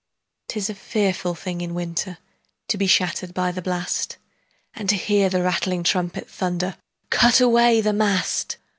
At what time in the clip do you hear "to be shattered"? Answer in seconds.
2.69-3.35